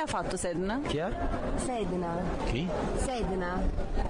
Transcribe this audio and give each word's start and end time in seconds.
ha 0.00 0.06
fatto 0.06 0.36
Sedna? 0.36 0.80
Chi 0.86 0.96
è? 0.96 1.08
Sedna. 1.56 2.08
Chi? 2.46 2.66
Sedna. 2.96 3.60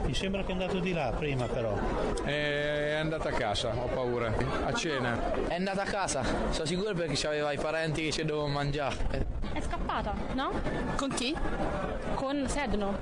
Mi 0.02 0.14
sembra 0.14 0.42
che 0.42 0.50
è 0.50 0.52
andato 0.52 0.78
di 0.78 0.92
là 0.92 1.12
prima 1.16 1.46
però. 1.46 1.76
È 2.22 2.96
andata 3.00 3.30
a 3.30 3.32
casa, 3.32 3.72
ho 3.74 3.86
paura. 3.86 4.32
A 4.64 4.72
cena. 4.72 5.32
È 5.48 5.54
andata 5.54 5.82
a 5.82 5.86
casa, 5.86 6.22
sono 6.50 6.66
sicuro 6.66 6.94
perché 6.94 7.26
aveva 7.26 7.50
i 7.52 7.58
parenti 7.58 8.04
che 8.04 8.12
ci 8.12 8.24
dovevano 8.24 8.52
mangiare. 8.52 9.26
È 9.52 9.60
scappata, 9.60 10.14
no? 10.34 10.52
Con 10.96 11.08
chi? 11.12 11.36
Con 12.14 12.46
Sedno. 12.48 12.96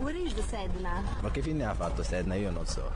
Where 0.00 0.18
is 0.18 0.34
the 0.34 0.42
Sedna? 0.42 1.02
Ma 1.20 1.30
che 1.30 1.42
fine 1.42 1.64
ha 1.64 1.74
fatto 1.74 2.02
Sedna? 2.02 2.34
Io 2.34 2.50
non 2.50 2.66
so. 2.66 2.94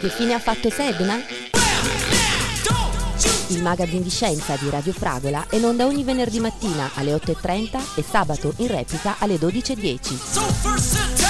Che 0.00 0.08
fine 0.08 0.34
ha 0.34 0.38
fatto 0.38 0.70
Sedna? 0.70 1.60
Il 3.52 3.62
magazine 3.62 4.02
di 4.02 4.08
scienza 4.08 4.56
di 4.56 4.70
Radio 4.70 4.94
Fragola 4.94 5.44
è 5.46 5.56
in 5.56 5.66
onda 5.66 5.84
ogni 5.84 6.04
venerdì 6.04 6.40
mattina 6.40 6.90
alle 6.94 7.12
8.30 7.12 7.96
e 7.96 8.02
sabato 8.02 8.54
in 8.56 8.68
replica 8.68 9.16
alle 9.18 9.36
12.10. 9.36 11.21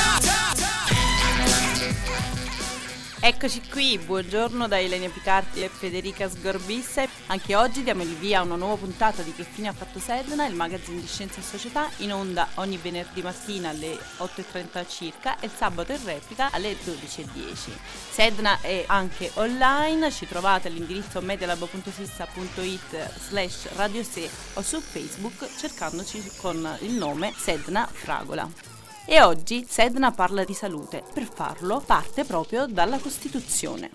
Eccoci 3.25 3.62
qui, 3.71 3.99
buongiorno 3.99 4.67
da 4.67 4.81
Elenia 4.81 5.09
Picardi 5.09 5.62
e 5.62 5.69
Federica 5.69 6.29
Sgorbisse. 6.29 7.09
Anche 7.29 7.55
oggi 7.55 7.85
diamo 7.85 8.03
il 8.03 8.17
via 8.17 8.41
a 8.41 8.43
una 8.43 8.57
nuova 8.57 8.75
puntata 8.75 9.23
di 9.23 9.33
Che 9.33 9.45
fine 9.45 9.69
ha 9.69 9.73
fatto 9.73 10.01
Sedna, 10.01 10.45
il 10.45 10.57
magazine 10.57 11.01
di 11.01 11.07
scienza 11.07 11.39
e 11.39 11.45
società, 11.45 11.89
in 11.98 12.12
onda 12.12 12.48
ogni 12.55 12.79
venerdì 12.79 13.23
mattina 13.23 13.69
alle 13.69 13.97
8.30 14.19 14.89
circa 14.89 15.39
e 15.39 15.47
il 15.47 15.53
sabato 15.57 15.93
in 15.93 16.05
replica 16.05 16.51
alle 16.51 16.73
12.10. 16.73 17.71
Sedna 18.11 18.61
è 18.61 18.83
anche 18.89 19.31
online, 19.34 20.11
ci 20.11 20.27
trovate 20.27 20.67
all'indirizzo 20.67 21.20
medialab.sissa.it 21.20 23.20
slash 23.29 23.69
radiose 23.77 24.28
o 24.55 24.62
su 24.62 24.81
Facebook 24.81 25.48
cercandoci 25.56 26.28
con 26.39 26.77
il 26.81 26.91
nome 26.91 27.33
Sedna 27.37 27.87
Fragola. 27.87 28.72
E 29.05 29.20
oggi 29.20 29.64
Sedna 29.67 30.12
parla 30.12 30.45
di 30.45 30.55
salute. 30.55 31.03
Per 31.12 31.25
farlo 31.25 31.83
parte 31.84 32.25
proprio 32.25 32.67
dalla 32.67 32.98
Costituzione. 32.98 33.91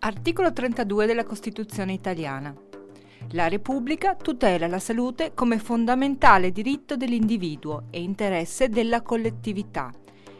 Articolo 0.00 0.52
32 0.52 1.06
della 1.06 1.24
Costituzione 1.24 1.94
italiana. 1.94 2.54
La 3.30 3.48
Repubblica 3.48 4.14
tutela 4.14 4.66
la 4.66 4.78
salute 4.78 5.32
come 5.34 5.58
fondamentale 5.58 6.52
diritto 6.52 6.96
dell'individuo 6.96 7.84
e 7.90 8.02
interesse 8.02 8.68
della 8.68 9.00
collettività 9.00 9.90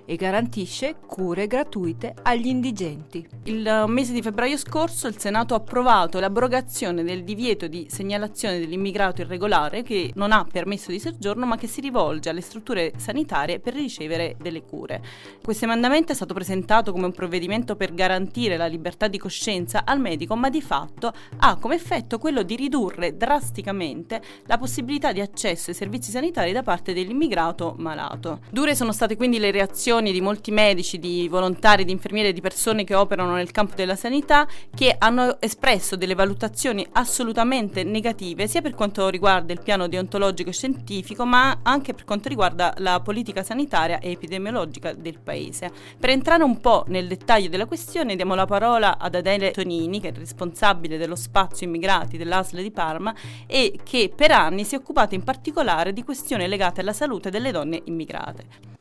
e 0.06 0.16
garantisce 0.16 0.96
cure 1.04 1.46
gratuite 1.46 2.14
agli 2.22 2.46
indigenti. 2.46 3.26
Il 3.44 3.84
mese 3.88 4.12
di 4.12 4.22
febbraio 4.22 4.56
scorso 4.56 5.08
il 5.08 5.18
Senato 5.18 5.54
ha 5.54 5.58
approvato 5.58 6.20
l'abrogazione 6.20 7.02
del 7.02 7.24
divieto 7.24 7.66
di 7.66 7.86
segnalazione 7.90 8.58
dell'immigrato 8.58 9.22
irregolare 9.22 9.82
che 9.82 10.12
non 10.14 10.32
ha 10.32 10.46
permesso 10.50 10.90
di 10.90 11.00
soggiorno 11.00 11.44
ma 11.44 11.56
che 11.56 11.66
si 11.66 11.80
rivolge 11.80 12.30
alle 12.30 12.40
strutture 12.40 12.92
sanitarie 12.96 13.58
per 13.58 13.74
ricevere 13.74 14.36
delle 14.40 14.62
cure. 14.62 15.02
Questo 15.42 15.64
emendamento 15.64 16.12
è 16.12 16.14
stato 16.14 16.34
presentato 16.34 16.92
come 16.92 17.06
un 17.06 17.12
provvedimento 17.12 17.74
per 17.74 17.92
garantire 17.92 18.56
la 18.56 18.66
libertà 18.66 19.08
di 19.08 19.18
coscienza 19.18 19.84
al 19.84 20.00
medico 20.00 20.36
ma 20.36 20.48
di 20.48 20.62
fatto 20.62 21.12
ha 21.38 21.56
come 21.56 21.74
effetto 21.74 22.18
quello 22.18 22.42
di 22.42 22.54
ridurre 22.54 23.16
drasticamente 23.16 24.22
la 24.46 24.56
possibilità 24.56 25.12
di 25.12 25.20
accesso 25.20 25.70
ai 25.70 25.77
servizi 25.77 26.10
sanitari 26.10 26.52
da 26.52 26.62
parte 26.62 26.92
dell'immigrato 26.92 27.74
malato. 27.78 28.40
Dure 28.50 28.77
sono 28.77 28.92
state 28.92 29.16
quindi 29.16 29.38
le 29.38 29.50
reazioni 29.50 29.95
di 30.00 30.20
molti 30.20 30.50
medici, 30.50 30.98
di 30.98 31.27
volontari, 31.28 31.84
di 31.84 31.92
infermieri 31.92 32.28
e 32.28 32.33
di 32.33 32.41
persone 32.41 32.84
che 32.84 32.94
operano 32.94 33.34
nel 33.34 33.50
campo 33.50 33.75
della 33.75 33.97
sanità 33.97 34.47
che 34.75 34.94
hanno 34.98 35.41
espresso 35.41 35.97
delle 35.97 36.14
valutazioni 36.14 36.86
assolutamente 36.92 37.83
negative 37.83 38.47
sia 38.47 38.61
per 38.61 38.74
quanto 38.74 39.08
riguarda 39.08 39.52
il 39.52 39.62
piano 39.62 39.89
deontologico 39.89 40.50
e 40.50 40.52
scientifico 40.52 41.24
ma 41.24 41.61
anche 41.62 41.95
per 41.95 42.05
quanto 42.05 42.29
riguarda 42.29 42.74
la 42.79 43.01
politica 43.01 43.42
sanitaria 43.42 43.98
e 43.98 44.11
epidemiologica 44.11 44.92
del 44.92 45.18
paese. 45.18 45.70
Per 45.98 46.11
entrare 46.11 46.42
un 46.42 46.61
po' 46.61 46.84
nel 46.89 47.07
dettaglio 47.07 47.48
della 47.48 47.67
questione 47.67 48.17
diamo 48.17 48.34
la 48.34 48.46
parola 48.46 48.98
ad 48.98 49.14
Adele 49.14 49.51
Tonini 49.51 50.01
che 50.01 50.08
è 50.08 50.13
responsabile 50.13 50.98
dello 50.98 51.17
spazio 51.17 51.67
immigrati 51.67 52.17
dell'ASL 52.17 52.61
di 52.61 52.70
Parma 52.70 53.14
e 53.46 53.78
che 53.83 54.13
per 54.14 54.30
anni 54.30 54.64
si 54.64 54.74
è 54.74 54.78
occupata 54.78 55.14
in 55.14 55.24
particolare 55.24 55.92
di 55.92 56.05
questioni 56.05 56.46
legate 56.46 56.80
alla 56.80 56.92
salute 56.92 57.30
delle 57.30 57.51
donne 57.51 57.80
immigrate. 57.84 58.76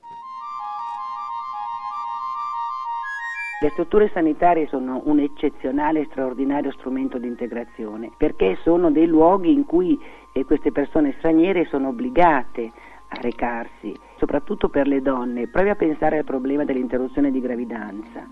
Le 3.58 3.70
strutture 3.70 4.10
sanitarie 4.14 4.68
sono 4.68 5.02
un 5.06 5.20
eccezionale 5.20 6.02
e 6.02 6.08
straordinario 6.12 6.74
strumento 6.74 7.18
di 7.18 7.28
integrazione 7.28 8.12
perché 8.18 8.58
sono 8.64 8.92
dei 8.92 9.08
luoghi 9.08 9.54
in 9.54 9.66
cui 9.66 9.98
eh, 10.34 10.44
queste 10.44 10.74
persone 10.74 11.16
straniere 11.20 11.64
sono 11.66 11.88
obbligate 11.88 12.74
a 13.08 13.22
recarsi, 13.22 13.96
soprattutto 14.18 14.68
per 14.68 14.88
le 14.88 15.02
donne. 15.02 15.48
Provi 15.48 15.70
a 15.70 15.76
pensare 15.76 16.18
al 16.18 16.26
problema 16.26 16.66
dell'interruzione 16.66 17.32
di 17.32 17.40
gravidanza. 17.40 18.28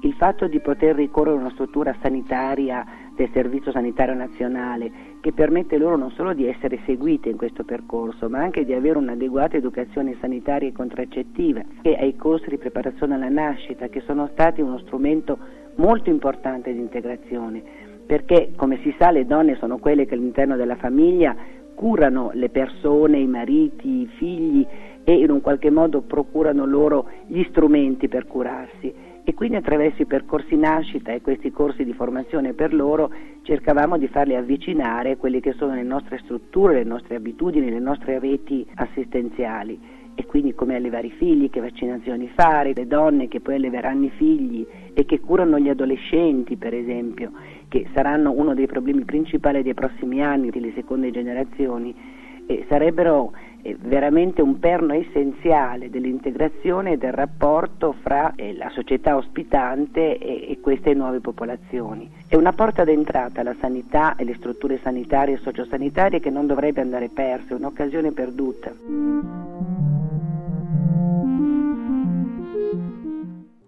Il 0.00 0.12
fatto 0.12 0.46
di 0.46 0.60
poter 0.60 0.94
ricorrere 0.94 1.36
a 1.36 1.40
una 1.40 1.50
struttura 1.50 1.94
sanitaria 2.02 2.84
del 3.14 3.30
Servizio 3.32 3.72
Sanitario 3.72 4.14
Nazionale 4.14 4.90
che 5.20 5.32
permette 5.32 5.78
loro 5.78 5.96
non 5.96 6.10
solo 6.10 6.34
di 6.34 6.46
essere 6.46 6.80
seguite 6.84 7.30
in 7.30 7.38
questo 7.38 7.64
percorso, 7.64 8.28
ma 8.28 8.40
anche 8.40 8.66
di 8.66 8.74
avere 8.74 8.98
un'adeguata 8.98 9.56
educazione 9.56 10.14
sanitaria 10.20 10.68
e 10.68 10.72
contraccettiva 10.72 11.62
e 11.80 11.96
ai 11.98 12.14
corsi 12.14 12.50
di 12.50 12.58
preparazione 12.58 13.14
alla 13.14 13.30
nascita 13.30 13.88
che 13.88 14.02
sono 14.02 14.28
stati 14.32 14.60
uno 14.60 14.78
strumento 14.80 15.38
molto 15.76 16.10
importante 16.10 16.74
di 16.74 16.78
integrazione, 16.78 17.62
perché 18.06 18.52
come 18.54 18.78
si 18.82 18.94
sa 18.98 19.10
le 19.10 19.24
donne 19.24 19.56
sono 19.56 19.78
quelle 19.78 20.04
che 20.04 20.14
all'interno 20.14 20.56
della 20.56 20.76
famiglia 20.76 21.34
curano 21.74 22.30
le 22.34 22.50
persone, 22.50 23.18
i 23.18 23.26
mariti, 23.26 24.02
i 24.02 24.10
figli 24.18 24.66
e 25.04 25.14
in 25.14 25.30
un 25.30 25.40
qualche 25.40 25.70
modo 25.70 26.02
procurano 26.02 26.66
loro 26.66 27.08
gli 27.26 27.42
strumenti 27.48 28.08
per 28.08 28.26
curarsi 28.26 29.05
e 29.28 29.34
quindi 29.34 29.56
attraverso 29.56 30.02
i 30.02 30.06
percorsi 30.06 30.54
nascita 30.54 31.10
e 31.10 31.20
questi 31.20 31.50
corsi 31.50 31.82
di 31.82 31.92
formazione 31.92 32.52
per 32.52 32.72
loro 32.72 33.10
cercavamo 33.42 33.98
di 33.98 34.06
farli 34.06 34.36
avvicinare 34.36 35.10
a 35.10 35.16
quelle 35.16 35.40
che 35.40 35.52
sono 35.54 35.74
le 35.74 35.82
nostre 35.82 36.18
strutture, 36.18 36.74
le 36.74 36.84
nostre 36.84 37.16
abitudini, 37.16 37.68
le 37.68 37.80
nostre 37.80 38.20
reti 38.20 38.64
assistenziali. 38.76 39.80
E 40.14 40.24
quindi 40.26 40.54
come 40.54 40.76
allevare 40.76 41.08
i 41.08 41.10
figli, 41.10 41.50
che 41.50 41.58
vaccinazioni 41.58 42.28
fare, 42.28 42.72
le 42.72 42.86
donne 42.86 43.26
che 43.26 43.40
poi 43.40 43.56
alleveranno 43.56 44.04
i 44.04 44.10
figli 44.10 44.64
e 44.94 45.04
che 45.04 45.18
curano 45.18 45.58
gli 45.58 45.70
adolescenti 45.70 46.54
per 46.54 46.72
esempio, 46.72 47.32
che 47.66 47.88
saranno 47.94 48.30
uno 48.30 48.54
dei 48.54 48.68
problemi 48.68 49.04
principali 49.04 49.64
dei 49.64 49.74
prossimi 49.74 50.22
anni, 50.22 50.50
delle 50.50 50.70
seconde 50.72 51.10
generazioni, 51.10 51.92
sarebbero 52.68 53.32
veramente 53.74 54.42
un 54.42 54.58
perno 54.58 54.92
essenziale 54.92 55.90
dell'integrazione 55.90 56.92
e 56.92 56.96
del 56.98 57.12
rapporto 57.12 57.94
fra 58.02 58.32
eh, 58.36 58.54
la 58.54 58.68
società 58.70 59.16
ospitante 59.16 60.18
e, 60.18 60.58
queste 60.60 60.94
nuove 60.94 61.20
popolazioni. 61.20 62.10
È 62.28 62.34
una 62.34 62.52
porta 62.52 62.84
d'entrata 62.84 63.40
alla 63.40 63.54
sanità 63.60 64.16
e 64.16 64.24
le 64.24 64.34
strutture 64.34 64.78
sanitarie 64.82 65.34
e 65.34 65.38
sociosanitarie 65.38 66.20
che 66.20 66.30
non 66.30 66.46
dovrebbe 66.46 66.80
andare 66.80 67.08
persa, 67.08 67.54
è 67.54 67.56
un'occasione 67.56 68.12
perduta. 68.12 69.75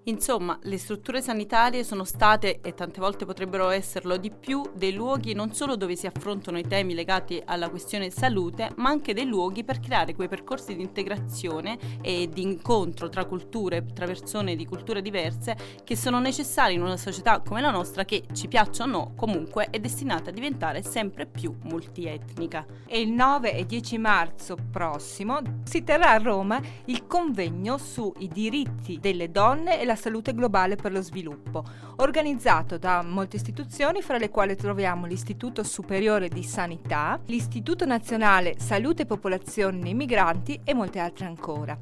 Insomma, 0.08 0.58
le 0.62 0.78
strutture 0.78 1.20
sanitarie 1.20 1.84
sono 1.84 2.02
state, 2.02 2.60
e 2.62 2.72
tante 2.72 2.98
volte 2.98 3.26
potrebbero 3.26 3.68
esserlo 3.68 4.16
di 4.16 4.30
più, 4.30 4.62
dei 4.74 4.94
luoghi 4.94 5.34
non 5.34 5.52
solo 5.52 5.76
dove 5.76 5.96
si 5.96 6.06
affrontano 6.06 6.58
i 6.58 6.66
temi 6.66 6.94
legati 6.94 7.42
alla 7.44 7.68
questione 7.68 8.08
salute, 8.08 8.70
ma 8.76 8.88
anche 8.88 9.12
dei 9.12 9.26
luoghi 9.26 9.64
per 9.64 9.80
creare 9.80 10.14
quei 10.14 10.28
percorsi 10.28 10.74
di 10.74 10.80
integrazione 10.80 11.78
e 12.00 12.26
di 12.32 12.40
incontro 12.40 13.10
tra 13.10 13.26
culture, 13.26 13.84
tra 13.92 14.06
persone 14.06 14.56
di 14.56 14.64
culture 14.64 15.02
diverse, 15.02 15.54
che 15.84 15.94
sono 15.94 16.20
necessari 16.20 16.72
in 16.72 16.80
una 16.80 16.96
società 16.96 17.40
come 17.40 17.60
la 17.60 17.70
nostra 17.70 18.06
che, 18.06 18.24
ci 18.32 18.48
piaccia 18.48 18.84
o 18.84 18.86
no, 18.86 19.12
comunque 19.14 19.68
è 19.68 19.78
destinata 19.78 20.30
a 20.30 20.32
diventare 20.32 20.82
sempre 20.82 21.26
più 21.26 21.54
multietnica. 21.64 22.64
E 22.86 22.98
il 22.98 23.10
9 23.10 23.52
e 23.52 23.66
10 23.66 23.98
marzo 23.98 24.56
prossimo 24.70 25.38
si 25.64 25.84
terrà 25.84 26.12
a 26.12 26.18
Roma 26.18 26.58
il 26.86 27.06
convegno 27.06 27.76
sui 27.76 28.26
diritti 28.32 28.98
delle 28.98 29.30
donne 29.30 29.78
e 29.78 29.84
la 29.84 29.96
salute 29.98 30.32
globale 30.32 30.76
per 30.76 30.92
lo 30.92 31.02
sviluppo, 31.02 31.64
organizzato 31.96 32.78
da 32.78 33.02
molte 33.02 33.36
istituzioni, 33.36 34.00
fra 34.00 34.16
le 34.16 34.30
quali 34.30 34.56
troviamo 34.56 35.04
l'Istituto 35.04 35.62
Superiore 35.62 36.28
di 36.28 36.42
Sanità, 36.42 37.20
l'Istituto 37.26 37.84
Nazionale 37.84 38.54
Salute 38.58 39.02
e 39.02 39.06
Popolazioni 39.06 39.92
Migranti 39.92 40.60
e 40.64 40.72
molte 40.72 41.00
altre 41.00 41.26
ancora. 41.26 41.76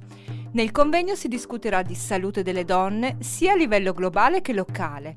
Nel 0.53 0.73
convegno 0.73 1.15
si 1.15 1.29
discuterà 1.29 1.83
di 1.83 1.95
salute 1.95 2.43
delle 2.43 2.65
donne 2.65 3.17
sia 3.21 3.53
a 3.53 3.57
livello 3.57 3.93
globale 3.93 4.41
che 4.41 4.55
locale 4.55 5.15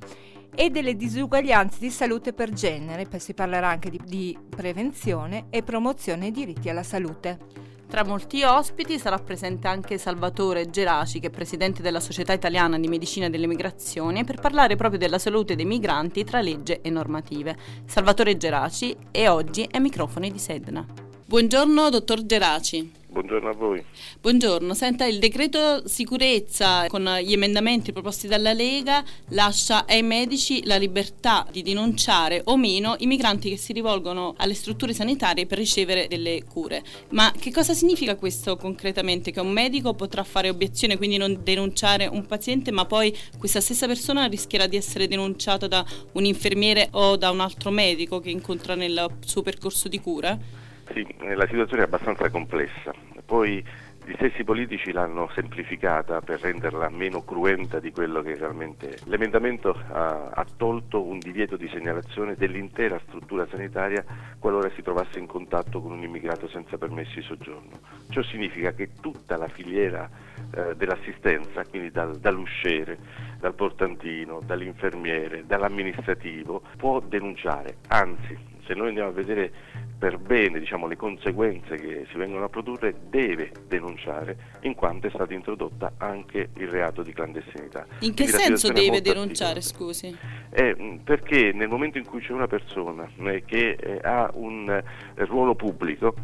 e 0.54 0.70
delle 0.70 0.96
disuguaglianze 0.96 1.80
di 1.80 1.90
salute 1.90 2.34
per 2.34 2.52
genere, 2.52 3.06
poi 3.06 3.20
si 3.20 3.34
parlerà 3.34 3.70
anche 3.70 3.90
di, 3.90 4.02
di 4.04 4.38
prevenzione 4.50 5.46
e 5.50 5.64
promozione 5.64 6.20
dei 6.20 6.32
diritti 6.32 6.70
alla 6.70 6.84
salute. 6.84 7.78
Tra 7.90 8.06
molti 8.06 8.44
ospiti 8.44 9.00
sarà 9.00 9.18
presente 9.18 9.68
anche 9.68 9.98
Salvatore 9.98 10.70
Geraci, 10.70 11.20
che 11.20 11.28
è 11.28 11.32
presidente 11.32 11.82
della 11.82 12.00
Società 12.00 12.34
Italiana 12.34 12.78
di 12.78 12.88
Medicina 12.88 13.30
delle 13.30 13.48
Migrazioni, 13.48 14.24
per 14.24 14.40
parlare 14.40 14.76
proprio 14.76 15.00
della 15.00 15.18
salute 15.18 15.56
dei 15.56 15.66
migranti 15.66 16.24
tra 16.24 16.40
legge 16.40 16.82
e 16.82 16.90
normative. 16.92 17.58
Salvatore 17.86 18.38
Geraci 18.38 18.96
e 19.10 19.28
oggi 19.28 19.68
ai 19.72 19.80
microfoni 19.82 20.32
di 20.32 20.38
Sedna. 20.38 20.86
Buongiorno, 21.26 21.90
dottor 21.90 22.24
Geraci. 22.28 22.99
Buongiorno 23.12 23.50
a 23.50 23.54
voi. 23.54 23.84
Buongiorno, 24.22 24.76
senta 24.76 25.04
il 25.06 25.18
decreto 25.18 25.88
sicurezza 25.88 26.86
con 26.86 27.10
gli 27.24 27.34
emendamenti 27.34 27.92
proposti 27.92 28.28
dalla 28.28 28.54
Lega 28.54 29.04
lascia 29.30 29.88
ai 29.88 30.04
medici 30.04 30.64
la 30.66 30.78
libertà 30.78 31.44
di 31.52 31.64
denunciare 31.64 32.44
o 32.46 32.56
meno 32.56 32.96
i 33.00 33.08
migranti 33.08 33.50
che 33.50 33.58
si 33.58 33.74
rivolgono 33.74 34.36
alle 34.38 34.54
strutture 34.54 34.94
sanitarie 34.94 35.48
per 35.48 35.58
ricevere 35.58 36.08
delle 36.08 36.44
cure. 36.44 36.84
Ma 37.10 37.34
che 37.36 37.52
cosa 37.52 37.74
significa 37.74 38.16
questo 38.16 38.58
concretamente? 38.58 39.32
Che 39.32 39.40
un 39.40 39.52
medico 39.52 39.96
potrà 39.96 40.24
fare 40.24 40.50
obiezione, 40.50 40.98
quindi 40.98 41.18
non 41.18 41.40
denunciare 41.42 42.06
un 42.06 42.28
paziente, 42.28 42.70
ma 42.70 42.86
poi 42.86 43.12
questa 43.40 43.60
stessa 43.60 43.88
persona 43.88 44.28
rischierà 44.28 44.68
di 44.68 44.78
essere 44.78 45.08
denunciata 45.08 45.66
da 45.66 45.84
un 46.12 46.26
infermiere 46.26 46.90
o 46.92 47.16
da 47.16 47.32
un 47.32 47.40
altro 47.40 47.72
medico 47.72 48.20
che 48.20 48.30
incontra 48.30 48.76
nel 48.76 49.18
suo 49.26 49.42
percorso 49.42 49.88
di 49.88 50.00
cura? 50.00 50.68
Sì, 50.94 51.06
la 51.36 51.48
situazione 51.48 51.84
è 51.84 51.86
abbastanza 51.86 52.30
complessa. 52.30 52.94
Poi 53.26 53.64
gli 54.06 54.14
stessi 54.16 54.44
politici 54.44 54.92
l'hanno 54.92 55.30
semplificata 55.36 56.20
per 56.20 56.40
renderla 56.40 56.90
meno 56.90 57.24
cruenta 57.24 57.80
di 57.80 57.92
quello 57.92 58.24
che 58.24 58.36
realmente 58.36 58.90
è. 58.90 58.98
L'emendamento 59.06 59.70
ha, 59.92 60.30
ha, 60.34 60.46
tolto 60.58 61.04
un 61.04 61.20
divieto 61.20 61.58
di 61.58 61.70
segnalazione 61.72 62.34
dell'intera 62.36 63.00
struttura 63.06 63.46
sanitaria 63.46 64.04
qualora 64.40 64.72
si 64.72 64.82
trovasse 64.82 65.20
in 65.20 65.28
contatto 65.28 65.80
con 65.80 65.92
un 65.92 66.02
immigrato 66.02 66.48
senza 66.48 66.78
permessi 66.78 67.20
di 67.20 67.22
soggiorno. 67.22 67.80
Ciò 68.10 68.24
significa 68.24 68.72
che 68.72 68.90
tutta 69.00 69.38
la 69.38 69.48
filiera 69.48 70.10
eh, 70.56 70.76
dell'assistenza, 70.76 71.64
quindi 71.66 71.92
dal, 71.92 72.18
dall'usciere, 72.18 72.98
dal 73.40 73.54
portantino, 73.54 74.42
dall'infermiere, 74.44 75.46
dall'amministrativo, 75.46 76.64
può 76.78 77.00
denunciare, 77.00 77.76
anzi 77.90 78.48
se 78.70 78.76
noi 78.76 78.90
andiamo 78.90 79.10
a 79.10 79.14
vedere 79.14 79.52
per 80.00 80.18
bene 80.18 80.60
diciamo, 80.60 80.88
le 80.88 80.96
conseguenze 80.96 81.76
che 81.76 82.08
si 82.10 82.18
vengono 82.18 82.46
a 82.46 82.50
produrre 82.50 82.96
deve 83.10 83.52
denunciare 83.68 84.58
in 84.62 84.74
quanto 84.74 85.08
è 85.08 85.10
stata 85.10 85.34
introdotta 85.34 85.92
anche 85.98 86.50
il 86.56 86.70
reato 86.70 87.04
di 87.04 87.12
clandestinità. 87.12 87.86
In 88.00 88.14
che 88.14 88.24
Quindi 88.24 88.44
senso 88.44 88.72
deve 88.72 89.02
denunciare, 89.02 89.60
scusi? 89.60 90.18
Eh, 90.52 91.00
perché 91.04 91.52
nel 91.54 91.68
momento 91.68 91.98
in 91.98 92.06
cui 92.06 92.22
c'è 92.22 92.32
una 92.32 92.48
persona 92.48 93.10
eh, 93.18 93.44
che 93.46 93.72
eh, 93.72 94.00
ha 94.02 94.32
un 94.36 94.70
eh, 94.70 95.26
ruolo 95.26 95.54
pubblico 95.54 96.16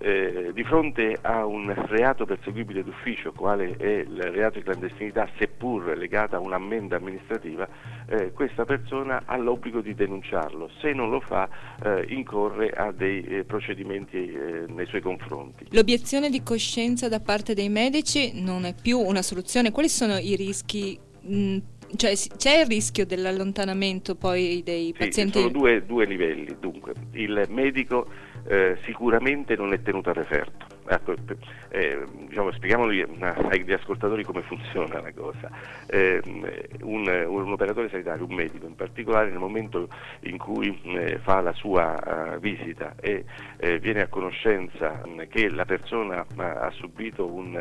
eh, 0.00 0.50
di 0.52 0.64
fronte 0.64 1.16
a 1.20 1.46
un 1.46 1.72
reato 1.88 2.24
perseguibile 2.26 2.82
d'ufficio, 2.82 3.32
quale 3.32 3.76
è 3.76 4.04
il 4.06 4.22
reato 4.22 4.58
di 4.58 4.64
clandestinità, 4.64 5.28
seppur 5.38 5.96
legata 5.96 6.36
a 6.36 6.40
un'ammenda 6.40 6.96
amministrativa, 6.96 7.68
eh, 8.08 8.32
questa 8.32 8.64
persona 8.64 9.22
ha 9.24 9.36
l'obbligo 9.36 9.80
di 9.80 9.94
denunciarlo. 9.94 10.70
Se 10.80 10.92
non 10.92 11.10
lo 11.10 11.20
fa, 11.20 11.48
eh, 11.82 12.04
incorre 12.08 12.70
a 12.70 12.92
dei 12.92 13.22
eh, 13.24 13.44
procedimenti 13.44 14.32
eh, 14.32 14.64
nei 14.68 14.86
suoi 14.86 15.00
confronti. 15.00 15.66
L'obiezione 15.70 16.30
di 16.30 16.42
coscienza 16.42 17.08
da 17.08 17.20
parte 17.20 17.54
dei 17.54 17.68
medici 17.68 18.42
non 18.42 18.64
è 18.64 18.74
più 18.80 18.98
una 18.98 19.22
soluzione. 19.22 19.70
Quali 19.70 19.88
sono 19.88 20.16
i 20.18 20.36
rischi? 20.36 20.98
Mh, 21.22 21.56
cioè, 21.94 22.12
c'è 22.36 22.60
il 22.60 22.66
rischio 22.66 23.06
dell'allontanamento 23.06 24.16
poi 24.16 24.62
dei 24.64 24.86
sì, 24.86 25.04
pazienti? 25.04 25.32
Ci 25.32 25.38
sono 25.40 25.52
due, 25.52 25.84
due 25.84 26.04
livelli. 26.04 26.56
Dunque, 26.58 26.92
il 27.12 27.44
medico 27.48 28.08
eh, 28.48 28.78
sicuramente 28.84 29.54
non 29.56 29.72
è 29.72 29.80
tenuto 29.82 30.10
a 30.10 30.12
referto. 30.12 30.75
Ecco, 30.88 31.14
eh, 31.70 32.04
diciamo, 32.26 32.52
spieghiamo 32.52 32.84
agli 32.84 33.72
ascoltatori 33.72 34.24
come 34.24 34.42
funziona 34.42 35.00
la 35.00 35.12
cosa. 35.12 35.50
Eh, 35.86 36.20
un, 36.82 37.24
un, 37.26 37.52
operatore 37.52 37.88
sanitario, 37.88 38.24
un 38.24 38.34
medico 38.34 38.66
in 38.66 38.76
particolare, 38.76 39.30
nel 39.30 39.38
momento 39.38 39.88
in 40.20 40.38
cui 40.38 40.78
eh, 40.84 41.18
fa 41.18 41.40
la 41.40 41.52
sua 41.52 42.34
uh, 42.34 42.38
visita 42.38 42.94
e 43.00 43.24
eh, 43.58 43.78
viene 43.78 44.02
a 44.02 44.08
conoscenza 44.08 45.02
che 45.28 45.48
la 45.48 45.64
persona 45.64 46.24
ha 46.36 46.70
subito 46.70 47.26
un, 47.26 47.56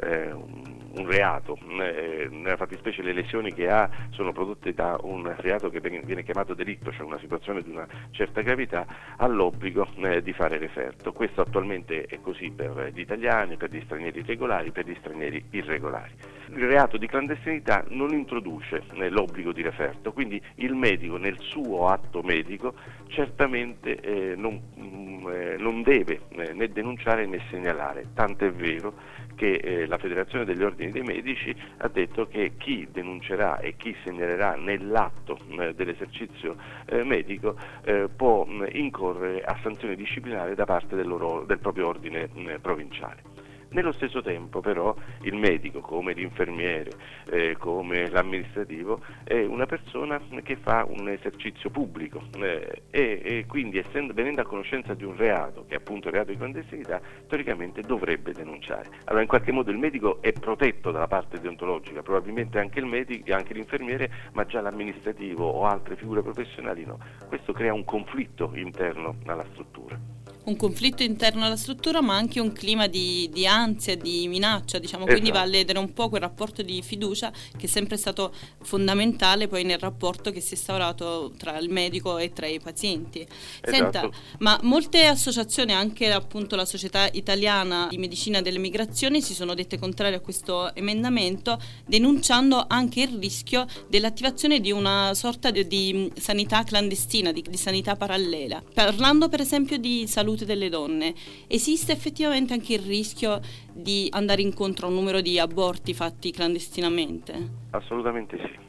eh, 0.00 0.30
un, 0.32 1.06
reato, 1.06 1.58
nella 1.66 2.56
fattispecie 2.56 3.02
le 3.02 3.12
lesioni 3.12 3.52
che 3.52 3.68
ha 3.68 3.88
sono 4.10 4.32
prodotte 4.32 4.72
da 4.74 4.96
un 5.02 5.32
reato 5.38 5.70
che 5.70 5.80
viene 5.80 6.22
chiamato 6.22 6.54
delitto, 6.54 6.92
cioè 6.92 7.06
una 7.06 7.18
situazione 7.18 7.62
di 7.62 7.70
una 7.70 7.86
certa 8.10 8.40
gravità, 8.42 8.86
ha 9.16 9.26
l'obbligo 9.26 9.86
di 10.22 10.32
fare 10.32 10.58
referto. 10.58 11.12
Questo 11.12 11.40
attualmente 11.40 12.04
è 12.04 12.20
così 12.20 12.50
per 12.50 12.67
per 12.72 12.92
gli 12.92 13.00
italiani, 13.00 13.56
per 13.56 13.70
gli 13.70 13.82
stranieri 13.84 14.22
regolari, 14.26 14.70
per 14.70 14.86
gli 14.86 14.96
stranieri 14.98 15.44
irregolari. 15.50 16.12
Il 16.54 16.66
reato 16.66 16.96
di 16.96 17.06
clandestinità 17.06 17.84
non 17.88 18.12
introduce 18.12 18.82
l'obbligo 19.10 19.52
di 19.52 19.62
referto, 19.62 20.12
quindi 20.12 20.40
il 20.56 20.74
medico 20.74 21.16
nel 21.16 21.38
suo 21.38 21.88
atto 21.88 22.22
medico 22.22 22.74
certamente 23.08 23.96
eh, 24.00 24.34
non, 24.34 24.60
mm, 24.78 25.28
eh, 25.28 25.56
non, 25.58 25.82
deve 25.82 26.20
eh, 26.30 26.52
né 26.54 26.68
denunciare 26.68 27.26
né 27.26 27.40
segnalare, 27.50 28.06
tanto 28.14 28.46
è 28.46 28.50
vero 28.50 28.94
che 29.38 29.54
eh, 29.54 29.86
la 29.86 29.98
Federazione 29.98 30.44
degli 30.44 30.64
Ordini 30.64 30.90
dei 30.90 31.02
Medici 31.02 31.54
ha 31.78 31.88
detto 31.88 32.26
che 32.26 32.54
chi 32.58 32.88
denuncerà 32.90 33.60
e 33.60 33.76
chi 33.76 33.94
segnalerà 34.02 34.56
nell'atto 34.56 35.38
eh, 35.60 35.74
dell'esercizio 35.74 36.56
eh, 36.86 37.04
medico 37.04 37.56
eh, 37.84 38.08
può 38.14 38.44
mh, 38.44 38.66
incorrere 38.72 39.40
a 39.42 39.56
sanzioni 39.62 39.94
disciplinari 39.94 40.56
da 40.56 40.64
parte 40.64 40.96
del, 40.96 41.06
loro, 41.06 41.44
del 41.46 41.60
proprio 41.60 41.86
ordine 41.86 42.28
mh, 42.32 42.56
provinciale. 42.60 43.37
Nello 43.70 43.92
stesso 43.92 44.22
tempo 44.22 44.60
però 44.60 44.94
il 45.22 45.34
medico, 45.34 45.80
come 45.80 46.14
l'infermiere, 46.14 46.90
eh, 47.30 47.54
come 47.58 48.08
l'amministrativo, 48.08 49.00
è 49.24 49.44
una 49.44 49.66
persona 49.66 50.18
che 50.42 50.56
fa 50.56 50.86
un 50.88 51.08
esercizio 51.08 51.68
pubblico 51.68 52.22
eh, 52.40 52.82
e, 52.90 53.20
e, 53.22 53.44
quindi 53.46 53.76
essendo, 53.76 54.14
venendo 54.14 54.40
a 54.40 54.44
conoscenza 54.44 54.94
di 54.94 55.04
un 55.04 55.14
reato, 55.16 55.66
che 55.66 55.74
è 55.74 55.76
appunto 55.76 56.08
il 56.08 56.14
reato 56.14 56.30
di 56.30 56.38
clandestinità, 56.38 57.00
teoricamente 57.26 57.82
dovrebbe 57.82 58.32
denunciare. 58.32 58.88
Allora 59.04 59.22
in 59.22 59.28
qualche 59.28 59.52
modo 59.52 59.70
il 59.70 59.78
medico 59.78 60.22
è 60.22 60.32
protetto 60.32 60.90
dalla 60.90 61.06
parte 61.06 61.38
deontologica, 61.38 62.02
probabilmente 62.02 62.58
anche 62.58 62.78
il 62.78 62.86
medico, 62.86 63.34
anche 63.34 63.52
l'infermiere, 63.52 64.10
ma 64.32 64.46
già 64.46 64.62
l'amministrativo 64.62 65.46
o 65.46 65.66
altre 65.66 65.96
figure 65.96 66.22
professionali 66.22 66.86
no. 66.86 66.98
Questo 67.26 67.52
crea 67.52 67.74
un 67.74 67.84
conflitto 67.84 68.50
interno 68.54 69.16
alla 69.26 69.44
struttura 69.52 70.17
un 70.48 70.56
conflitto 70.56 71.02
interno 71.02 71.44
alla 71.44 71.56
struttura, 71.56 72.00
ma 72.00 72.16
anche 72.16 72.40
un 72.40 72.52
clima 72.52 72.86
di, 72.86 73.28
di 73.32 73.46
ansia, 73.46 73.96
di 73.96 74.26
minaccia, 74.28 74.78
diciamo, 74.78 75.04
esatto. 75.04 75.18
quindi 75.18 75.30
va 75.30 75.42
a 75.42 75.46
ledere 75.46 75.78
un 75.78 75.92
po' 75.92 76.08
quel 76.08 76.22
rapporto 76.22 76.62
di 76.62 76.80
fiducia 76.82 77.30
che 77.56 77.66
è 77.66 77.68
sempre 77.68 77.98
stato 77.98 78.32
fondamentale 78.62 79.46
poi 79.46 79.64
nel 79.64 79.78
rapporto 79.78 80.30
che 80.30 80.40
si 80.40 80.54
è 80.54 80.56
instaurato 80.56 81.32
tra 81.36 81.58
il 81.58 81.68
medico 81.68 82.16
e 82.16 82.32
tra 82.32 82.46
i 82.46 82.58
pazienti. 82.60 83.20
Esatto. 83.20 83.70
Senta, 83.70 84.10
ma 84.38 84.58
molte 84.62 85.04
associazioni, 85.04 85.72
anche 85.74 86.10
appunto 86.10 86.56
la 86.56 86.64
Società 86.64 87.08
Italiana 87.12 87.86
di 87.90 87.98
Medicina 87.98 88.40
delle 88.40 88.58
Migrazioni, 88.58 89.20
si 89.20 89.34
sono 89.34 89.54
dette 89.54 89.78
contrarie 89.78 90.16
a 90.16 90.20
questo 90.20 90.74
emendamento, 90.74 91.60
denunciando 91.84 92.64
anche 92.66 93.02
il 93.02 93.18
rischio 93.18 93.66
dell'attivazione 93.88 94.60
di 94.60 94.72
una 94.72 95.12
sorta 95.12 95.50
di, 95.50 95.66
di 95.66 96.10
sanità 96.18 96.64
clandestina, 96.64 97.32
di, 97.32 97.44
di 97.46 97.56
sanità 97.58 97.96
parallela. 97.96 98.62
Parlando 98.72 99.28
per 99.28 99.40
esempio 99.40 99.76
di 99.76 100.06
salute 100.06 100.37
salute 100.38 100.44
delle 100.44 100.68
donne, 100.68 101.14
esiste 101.48 101.92
effettivamente 101.92 102.52
anche 102.52 102.74
il 102.74 102.80
rischio 102.80 103.40
di 103.72 104.08
andare 104.12 104.42
incontro 104.42 104.86
a 104.86 104.90
un 104.90 104.94
numero 104.94 105.20
di 105.20 105.38
aborti 105.38 105.92
fatti 105.94 106.30
clandestinamente? 106.30 107.48
Assolutamente 107.70 108.38
sì. 108.38 108.66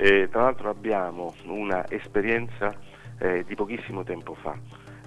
Eh, 0.00 0.28
tra 0.30 0.42
l'altro 0.42 0.70
abbiamo 0.70 1.34
una 1.46 1.88
esperienza 1.90 2.74
eh, 3.18 3.44
di 3.46 3.54
pochissimo 3.54 4.04
tempo 4.04 4.34
fa, 4.34 4.56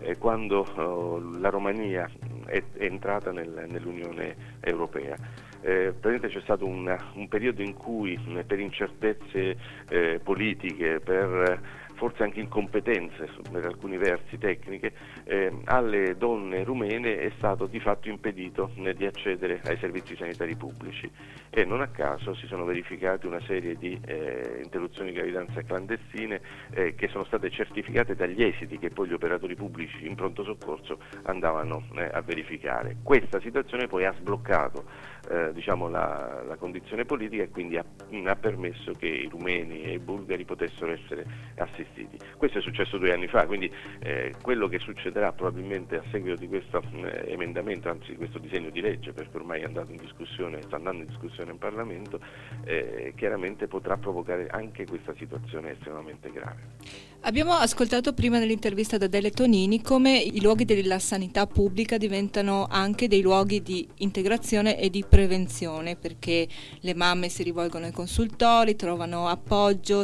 eh, 0.01 0.17
quando 0.17 0.65
oh, 0.75 1.19
la 1.39 1.49
Romania 1.49 2.09
è, 2.45 2.61
è 2.73 2.83
entrata 2.83 3.31
nel, 3.31 3.67
nell'Unione 3.69 4.35
Europea. 4.59 5.15
Eh, 5.63 5.93
c'è 6.01 6.41
stato 6.41 6.65
un, 6.65 6.93
un, 7.13 7.27
periodo 7.27 7.61
in 7.61 7.75
cui 7.75 8.19
per 8.45 8.59
incertezze 8.59 9.55
eh, 9.89 10.19
politiche, 10.21 10.99
per 10.99 11.61
forse 12.01 12.23
anche 12.23 12.39
incompetenze 12.39 13.29
per 13.51 13.63
alcuni 13.63 13.95
versi 13.95 14.39
tecniche, 14.39 14.91
eh, 15.23 15.55
alle 15.65 16.17
donne 16.17 16.63
rumene 16.63 17.19
è 17.19 17.31
stato 17.37 17.67
di 17.67 17.79
fatto 17.79 18.09
impedito 18.09 18.71
eh, 18.77 18.95
di 18.95 19.05
accedere 19.05 19.61
ai 19.65 19.77
servizi 19.77 20.15
sanitari 20.15 20.55
pubblici 20.55 21.07
e 21.51 21.63
non 21.63 21.79
a 21.81 21.89
caso 21.89 22.33
si 22.33 22.47
sono 22.47 22.65
verificate 22.65 23.27
una 23.27 23.39
serie 23.41 23.75
di 23.75 23.99
eh, 24.03 24.61
interruzioni 24.63 25.11
di 25.11 25.17
gravidanza 25.17 25.61
clandestine 25.61 26.41
eh, 26.71 26.95
che 26.95 27.07
sono 27.09 27.23
state 27.25 27.51
certificate 27.51 28.15
dagli 28.15 28.41
esiti 28.41 28.79
che 28.79 28.89
poi 28.89 29.07
gli 29.07 29.13
operatori 29.13 29.53
pubblici 29.53 30.07
in 30.07 30.15
pronto 30.15 30.43
soccorso 30.43 30.97
andavano 31.25 31.83
eh, 31.97 32.09
a 32.11 32.21
verificare. 32.21 32.95
Questa 33.03 33.39
situazione 33.41 33.85
poi 33.85 34.05
ha 34.05 34.13
sbloccato 34.17 34.85
eh, 35.29 35.53
diciamo, 35.53 35.87
la, 35.87 36.43
la, 36.47 36.55
condizione 36.55 37.05
politica 37.05 37.43
e 37.43 37.49
quindi 37.49 37.77
ha, 37.77 37.85
ha 38.25 38.35
permesso 38.35 38.93
che 38.93 39.07
i 39.07 39.27
rumeni 39.27 39.83
e 39.83 39.93
i 39.93 39.99
bulgari 39.99 40.45
potessero 40.45 40.91
essere 40.91 41.25
assistiti. 41.55 42.17
Questo 42.37 42.59
è 42.59 42.61
successo 42.61 42.97
due 42.97 43.13
anni 43.13 43.27
fa, 43.27 43.45
quindi 43.45 43.71
eh, 43.99 44.33
quello 44.41 44.67
che 44.67 44.79
succederà 44.79 45.31
probabilmente 45.31 45.97
a 45.97 46.03
seguito 46.11 46.37
di 46.37 46.47
questo 46.47 46.81
eh, 46.93 47.31
emendamento, 47.31 47.89
anzi 47.89 48.11
di 48.11 48.17
questo 48.17 48.39
disegno 48.39 48.69
di 48.69 48.81
legge, 48.81 49.13
perché 49.13 49.37
ormai 49.37 49.61
è 49.61 49.65
andato 49.65 49.91
in 49.91 49.97
discussione, 49.97 50.61
sta 50.63 50.77
andando 50.77 51.03
in 51.03 51.07
discussione 51.07 51.51
in 51.51 51.57
Parlamento, 51.57 52.19
eh, 52.63 53.13
chiaramente 53.15 53.67
potrà 53.67 53.97
provocare 53.97 54.47
anche 54.47 54.85
questa 54.85 55.13
situazione 55.15 55.71
estremamente 55.71 56.31
grave. 56.31 57.10
Abbiamo 57.23 57.53
ascoltato 57.53 58.13
prima 58.13 58.39
nell'intervista 58.39 58.97
da 58.97 59.05
Dele 59.05 59.29
Tonini 59.29 59.79
come 59.83 60.17
i 60.17 60.41
luoghi 60.41 60.65
della 60.65 60.97
sanità 60.97 61.45
pubblica 61.45 61.97
diventano 61.97 62.65
anche 62.67 63.07
dei 63.07 63.21
luoghi 63.21 63.61
di 63.61 63.87
integrazione 63.97 64.79
e 64.79 64.89
di 64.89 65.05
prevenzione 65.07 65.95
perché 65.95 66.47
le 66.79 66.95
mamme 66.95 67.29
si 67.29 67.43
rivolgono 67.43 67.85
ai 67.85 67.91
consultori, 67.91 68.75
trovano 68.75 69.27
appoggio 69.27 70.03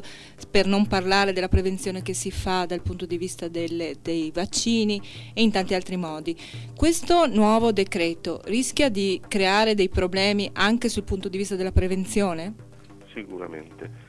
per 0.52 0.68
non 0.68 0.86
parlare 0.86 1.34
della 1.34 1.48
prevenzione 1.48 2.04
che 2.04 2.14
si 2.14 2.30
fa 2.30 2.68
dal 2.68 2.84
punto 2.84 3.08
di 3.08 3.18
vista 3.18 3.48
delle, 3.48 3.96
dei 4.00 4.30
vaccini 4.32 5.02
e 5.34 5.42
in 5.42 5.50
tanti 5.50 5.74
altri 5.74 5.98
modi. 5.98 6.38
Questo 6.76 7.26
nuovo 7.26 7.72
decreto 7.72 8.42
rischia 8.46 8.90
di 8.90 9.20
creare 9.28 9.74
dei 9.74 9.90
problemi 9.90 10.52
anche 10.54 10.88
sul 10.88 11.04
punto 11.04 11.30
di 11.30 11.38
vista 11.38 11.56
della 11.56 11.72
prevenzione? 11.72 12.54
Sicuramente 13.12 14.07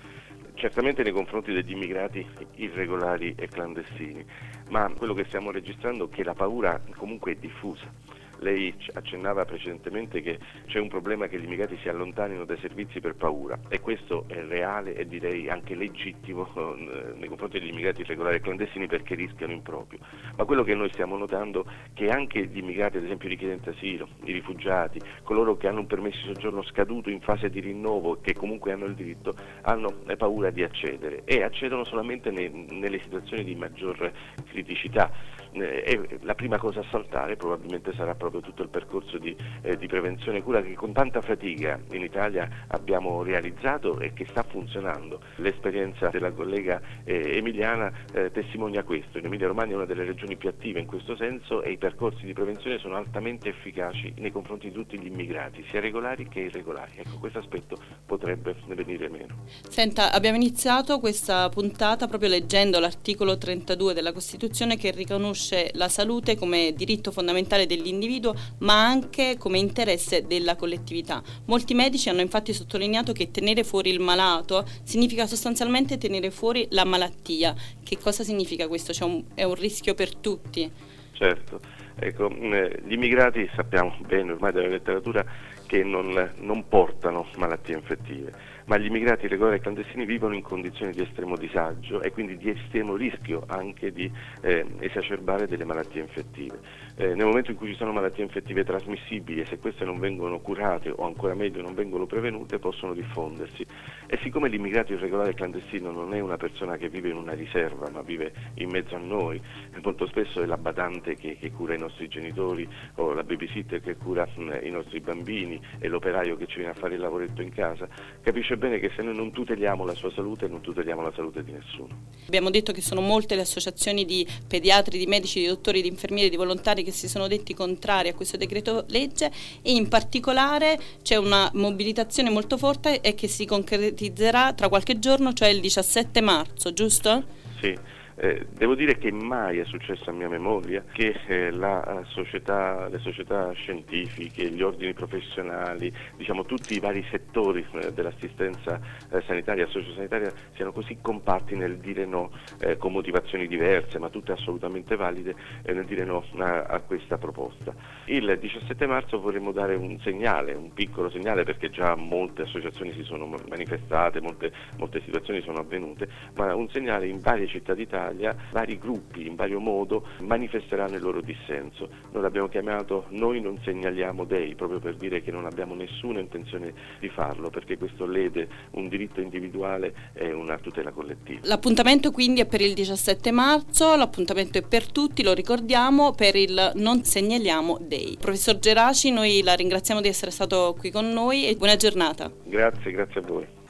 certamente 0.59 1.03
nei 1.03 1.13
confronti 1.13 1.53
degli 1.53 1.71
immigrati 1.71 2.27
irregolari 2.57 3.35
e 3.37 3.49
clandestini, 3.49 4.25
ma 4.69 4.93
quello 4.97 5.15
che 5.15 5.25
stiamo 5.25 5.51
registrando 5.51 6.07
è 6.07 6.15
che 6.15 6.25
la 6.25 6.35
paura 6.35 6.81
comunque 6.97 7.33
è 7.33 7.37
diffusa 7.37 8.18
lei 8.41 8.75
accennava 8.95 9.45
precedentemente 9.45 10.21
che 10.21 10.39
c'è 10.67 10.79
un 10.79 10.89
problema 10.89 11.27
che 11.27 11.39
gli 11.39 11.45
immigrati 11.45 11.79
si 11.83 11.89
allontanino 11.89 12.45
dai 12.45 12.59
servizi 12.59 13.01
per 13.01 13.15
paura 13.15 13.59
e 13.69 13.81
questo 13.81 14.25
è 14.29 14.43
reale 14.47 14.95
e 14.95 15.07
direi 15.07 15.49
anche 15.49 15.75
legittimo 15.75 16.49
eh, 16.55 17.15
nei 17.17 17.29
confronti 17.29 17.59
degli 17.59 17.71
immigrati 17.71 18.03
irregolari 18.03 18.37
e 18.37 18.41
clandestini 18.41 18.87
perché 18.87 19.15
rischiano 19.15 19.53
improprio. 19.53 20.01
Ma 20.37 20.45
quello 20.45 20.63
che 20.63 20.75
noi 20.75 20.91
stiamo 20.93 21.17
notando 21.17 21.65
è 21.65 21.89
che 21.95 22.09
anche 22.09 22.47
gli 22.47 22.59
immigrati, 22.59 22.97
ad 22.97 23.05
esempio 23.05 23.29
i 23.29 23.33
richiedenti 23.33 23.69
asilo, 23.69 24.09
i 24.25 24.33
rifugiati, 24.33 25.01
coloro 25.25 25.57
che 25.57 25.69
hanno 25.69 25.81
un 25.81 25.87
permesso 25.87 26.19
di 26.19 26.35
soggiorno 26.35 26.63
scaduto 26.63 27.11
in 27.11 27.21
fase 27.21 27.51
di 27.51 27.61
rinnovo 27.61 28.17
e 28.17 28.19
che 28.23 28.35
comunque 28.35 28.73
hanno 28.73 28.85
il 28.85 28.95
diritto, 28.95 29.35
hanno 29.63 29.93
paura 30.17 30.51
di 30.51 30.63
accedere 30.63 31.23
e 31.25 31.43
accedono 31.43 31.85
solamente 31.85 32.31
ne, 32.31 32.49
nelle 32.49 33.01
situazioni 33.01 33.45
di 33.45 33.55
maggior 33.55 34.13
criticità. 34.49 35.11
Eh, 35.53 35.83
e 35.85 36.19
la 36.23 36.35
prima 36.35 36.59
cosa 36.59 36.81
a 36.81 36.85
saltare 36.91 37.37
probabilmente 37.37 37.93
sarà 37.95 38.15
proprio 38.15 38.41
tutto 38.41 38.63
il 38.63 38.69
percorso 38.69 39.19
di, 39.19 39.35
eh, 39.63 39.77
di, 39.77 39.87
prevenzione 39.87 40.39
e 40.39 40.43
cura 40.43 40.63
che 40.63 40.75
con 40.75 40.93
tanta 40.93 41.21
fatica 41.21 41.81
in 41.93 42.03
Italia 42.03 42.49
abbiamo 42.69 43.23
realizzato 43.23 43.99
e 43.99 44.13
che 44.13 44.27
sta 44.29 44.43
funzionando. 44.43 45.21
L'esperienza 45.37 46.09
della 46.09 46.33
collega 46.33 46.81
eh, 47.05 47.37
Emiliana 47.37 47.93
testimonia 48.33 48.83
questo. 48.83 49.19
In 49.19 49.27
Emilia 49.27 49.47
Romagna 49.47 49.73
è 49.73 49.77
una 49.77 49.85
delle 49.85 50.05
regioni 50.05 50.37
più 50.37 50.49
attive 50.49 50.81
in 50.81 50.87
questo 50.87 51.17
senso 51.17 51.63
e 51.63 51.73
i 51.73 51.79
percorsi 51.79 52.25
di 52.25 52.33
prevenzione 52.33 52.79
sono 52.79 52.97
altamente 52.97 53.49
efficaci 53.49 54.15
nei 54.17 54.31
confronti 54.31 54.69
di 54.69 54.75
tutti 54.75 54.99
gli 54.99 55.07
immigrati, 55.07 55.65
sia 55.71 55.81
regolari 55.81 56.29
che 56.29 56.41
irregolari. 56.41 56.93
Ecco, 56.97 57.19
questo 57.19 57.39
aspetto 57.39 57.79
potrebbe 58.05 58.57
venire 58.69 59.09
meno. 59.09 59.45
Senta, 59.69 60.13
abbiamo 60.13 60.37
iniziato 60.37 60.99
questa 60.99 61.49
puntata 61.49 62.07
proprio 62.07 62.29
leggendo 62.29 62.79
l'articolo 62.79 63.39
32 63.39 63.95
della 63.95 64.13
Costituzione 64.13 64.77
che 64.77 64.91
riconosce 64.91 65.38
riconosce 65.39 65.71
la 65.75 65.89
salute 65.89 66.37
come 66.37 66.73
diritto 66.75 67.13
fondamentale 67.13 67.67
dell'individuo 67.67 68.35
ma 68.59 68.85
anche 68.85 69.37
come 69.39 69.59
interesse 69.59 70.27
della 70.27 70.57
collettività. 70.57 71.23
Molti 71.47 71.75
medici 71.75 72.09
hanno 72.09 72.21
infatti 72.21 72.53
sottolineato 72.53 73.13
che 73.13 73.31
tenere 73.31 73.63
fuori 73.63 73.91
il 73.91 74.01
malato 74.01 74.67
significa 74.83 75.27
sostanzialmente 75.27 75.97
tenere 75.97 76.31
fuori 76.31 76.67
la 76.71 76.85
malattia. 76.85 77.55
Che 77.83 77.99
cosa 77.99 78.25
significa 78.25 78.67
questo? 78.67 78.93
Cioè 78.93 79.09
un, 79.09 79.25
è 79.35 79.45
un 79.45 79.55
rischio 79.55 79.95
per 79.95 80.17
tutti? 80.17 80.71
Certo, 81.13 81.61
ecco, 81.99 82.31
eh, 82.31 82.81
gli 82.85 82.93
immigrati 82.93 83.49
sappiamo 83.55 83.97
bene 84.07 84.33
ormai 84.33 84.53
dalla 84.53 84.69
letteratura 84.69 85.25
che 85.69 85.85
non, 85.85 86.33
non 86.39 86.67
portano 86.67 87.27
malattie 87.37 87.75
infettive 87.75 88.57
ma 88.69 88.77
gli 88.77 88.87
immigrati 88.87 89.25
irregolari 89.25 89.57
e 89.57 89.61
clandestini 89.61 90.05
vivono 90.05 90.35
in 90.35 90.43
condizioni 90.43 90.93
di 90.93 91.03
estremo 91.03 91.37
disagio 91.37 92.03
e 92.03 92.11
quindi 92.13 92.37
di 92.37 92.51
estremo 92.51 92.97
rischio 92.97 93.45
anche 93.47 93.93
di 93.93 94.11
eh, 94.43 94.67
esacerbare 94.81 95.49
delle 95.49 95.65
malattie 95.65 96.03
infettive. 96.03 96.61
Eh, 97.01 97.15
nel 97.15 97.27
momento 97.27 97.53
in 97.53 97.57
cui 97.57 97.69
ci 97.69 97.77
sono 97.77 97.93
malattie 97.93 98.25
infettive 98.25 98.65
trasmissibili 98.65 99.43
e 99.43 99.47
se 99.47 99.59
queste 99.59 99.85
non 99.85 100.01
vengono 100.01 100.41
curate 100.41 100.91
o 100.91 101.07
ancora 101.07 101.33
meglio 101.33 101.63
non 101.63 101.73
vengono 101.73 102.07
prevenute 102.07 102.59
possono 102.59 102.93
diffondersi 102.93 103.65
e 104.09 104.19
siccome 104.21 104.49
l'immigrato 104.49 104.95
irregolare 104.95 105.33
clandestino 105.33 105.93
non 105.93 106.13
è 106.13 106.19
una 106.19 106.37
persona 106.37 106.77
che 106.77 106.89
vive 106.89 107.11
in 107.11 107.17
una 107.17 107.35
riserva 107.35 107.89
ma 107.91 108.03
vive 108.03 108.33
in 108.55 108.71
mezzo 108.71 108.97
a 108.97 108.99
noi, 108.99 109.41
molto 109.81 110.09
spesso 110.09 110.43
è 110.43 110.47
la 110.47 110.57
badante 110.57 111.15
che, 111.15 111.37
che 111.39 111.53
cura 111.53 111.75
i 111.75 111.79
nostri 111.79 112.09
genitori 112.09 112.69
o 112.97 113.13
la 113.13 113.23
babysitter 113.23 113.81
che 113.81 113.95
cura 113.95 114.27
mh, 114.35 114.59
i 114.65 114.71
nostri 114.71 114.99
bambini 114.99 115.61
e 115.79 115.87
l'operaio 115.87 116.37
che 116.37 116.49
ci 116.49 116.57
viene 116.57 116.73
a 116.73 116.75
fare 116.75 116.95
il 116.95 117.01
lavoretto 117.01 117.43
in 117.43 117.51
casa, 117.51 117.87
capisce 118.23 118.57
bene 118.57 118.81
che 118.81 118.91
se 118.97 119.03
noi 119.03 119.15
non 119.15 119.31
tuteliamo 119.31 119.85
la 119.85 119.95
sua 119.95 120.11
salute 120.11 120.49
non 120.49 120.63
tuteliamo 120.63 121.03
la 121.03 121.13
salute 121.15 121.45
di 121.45 121.53
nessuno. 121.53 122.07
Abbiamo 122.27 122.51
detto 122.51 122.73
che 122.73 122.81
sono 122.81 123.01
molte 123.01 123.37
le 123.37 123.43
associazioni 123.43 124.05
di 124.05 124.27
pediatri, 124.49 124.99
di 124.99 125.07
medici, 125.07 125.39
di 125.39 125.47
dottori, 125.47 125.81
di 125.81 125.87
infermieri, 125.87 126.29
di 126.29 126.37
volontari 126.37 126.87
che 126.89 126.95
si 126.95 127.09
sono 127.09 127.29
detti 127.29 127.55
contrari 127.55 128.09
a 128.09 128.15
questo 128.15 128.37
decreto 128.37 128.85
legge 128.89 129.31
e 129.63 129.73
in 129.73 129.89
particolare 129.89 130.79
c'è 131.03 131.17
una 131.17 131.51
mobilitazione 131.55 132.31
molto 132.31 132.57
forte 132.57 133.01
e 133.01 133.15
che 133.15 133.29
si 133.29 133.45
concretizzerà 133.45 134.53
tra 134.55 134.69
qualche 134.69 134.99
giorno, 134.99 135.33
cioè 135.33 135.49
il 135.49 135.61
17 135.61 136.21
marzo, 136.21 136.73
giusto? 136.73 137.25
Sì. 137.61 137.97
Eh, 138.21 138.49
devo 138.51 138.75
dire 138.75 138.99
che 138.99 139.13
mai 139.13 139.59
è 139.59 139.65
successo 139.65 140.11
a 140.11 140.13
mia 140.13 140.29
memoria 140.29 140.83
che 140.91 141.15
eh, 141.29 141.53
la 141.53 142.03
società, 142.09 142.89
le 142.89 142.99
società 142.99 143.53
scientifiche, 143.53 144.51
gli 144.51 144.61
ordini 144.61 144.93
professionali, 144.93 145.93
diciamo 146.17 146.45
tutti 146.45 146.75
i 146.75 146.81
vari 146.81 147.07
settori 147.13 147.65
eh, 147.75 147.93
dell'assistenza 147.93 148.81
eh, 149.13 149.23
sanitaria 149.25 149.67
e 149.67 149.69
sociosanitaria 149.71 150.33
siano 150.57 150.73
così 150.73 150.99
compatti 151.01 151.55
nel 151.55 151.77
dire 151.79 152.07
no 152.07 152.33
eh, 152.59 152.77
con 152.77 152.91
motivazioni 152.91 153.47
diverse, 153.47 154.01
ma 154.01 154.09
tutte 154.09 154.33
assolutamente 154.33 154.97
valide, 154.97 155.37
nel 155.63 155.85
dire 155.85 156.05
no 156.05 156.25
a, 156.39 156.65
a, 156.65 156.81
questa 156.81 157.19
proposta. 157.19 157.73
Il 158.07 158.37
17 158.41 158.85
marzo 158.87 159.21
vorremmo 159.21 159.53
dare 159.53 159.77
un 159.77 159.97
segnale, 160.01 160.55
un 160.55 160.73
piccolo 160.73 161.09
segnale, 161.09 161.45
perché 161.45 161.71
già 161.71 161.95
molte 161.95 162.43
associazioni 162.43 162.93
si 162.95 163.05
sono 163.05 163.33
manifestate, 163.49 164.21
molte, 164.21 164.51
molte 164.77 165.01
situazioni 165.05 165.41
sono 165.43 165.59
avvenute, 165.59 166.09
ma 166.35 166.53
un 166.57 166.69
segnale 166.71 167.07
in 167.07 167.21
varie 167.21 167.47
città 167.47 167.75
d'Italia 167.75 168.07
Italia 168.09 168.35
vari 168.53 168.79
gruppi 168.79 169.27
in 169.27 169.35
vario 169.35 169.61
modo 169.61 170.07
manifesteranno 170.21 170.97
il 170.97 171.03
loro 171.03 171.21
dissenso. 171.21 171.89
Noi 172.13 172.23
l'abbiamo 172.23 172.49
chiamato 172.49 173.07
Noi 173.11 173.41
non 173.41 173.59
segnaliamo 173.63 174.25
dei, 174.25 174.55
proprio 174.55 174.79
per 174.79 174.97
dire 174.97 175.23
che 175.23 175.31
non 175.31 175.45
abbiamo 175.45 175.75
nessuna 175.75 176.21
intenzione 176.21 176.73
di 176.99 177.09
farlo, 177.09 177.51
perché 177.51 177.77
questo 177.77 178.07
lede 178.07 178.49
un 178.73 178.89
diritto 178.89 179.21
individuale 179.21 179.95
e 180.15 180.33
una 180.33 180.59
tutela 180.59 180.91
collettiva. 180.91 181.41
L'appuntamento 181.43 182.11
quindi 182.11 182.41
è 182.41 182.47
per 182.47 182.61
il 182.61 182.75
17 182.75 183.31
marzo, 183.31 183.95
l'appuntamento 183.97 184.59
è 184.59 184.63
per 184.63 184.91
tutti, 184.91 185.23
lo 185.23 185.33
ricordiamo, 185.33 186.13
per 186.13 186.35
il 186.37 186.73
Non 186.75 187.05
segnaliamo 187.05 187.79
dei. 187.81 188.17
Professor 188.19 188.59
Geraci, 188.59 189.11
noi 189.11 189.43
la 189.43 189.55
ringraziamo 189.55 190.01
di 190.01 190.09
essere 190.09 190.31
stato 190.31 190.75
qui 190.79 190.91
con 190.91 191.11
noi 191.11 191.47
e 191.47 191.55
buona 191.57 191.77
giornata. 191.77 192.31
Grazie, 192.45 192.91
grazie 192.91 193.21
a 193.21 193.25
voi. 193.27 193.68